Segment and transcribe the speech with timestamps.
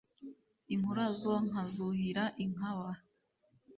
[0.73, 2.89] inkurazo nkazuhira inkaba